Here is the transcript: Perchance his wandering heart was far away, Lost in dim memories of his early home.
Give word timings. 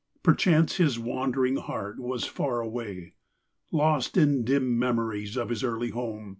Perchance 0.23 0.77
his 0.77 0.97
wandering 0.97 1.57
heart 1.57 1.99
was 1.99 2.25
far 2.25 2.59
away, 2.59 3.13
Lost 3.71 4.17
in 4.17 4.43
dim 4.43 4.79
memories 4.79 5.37
of 5.37 5.49
his 5.49 5.63
early 5.63 5.91
home. 5.91 6.29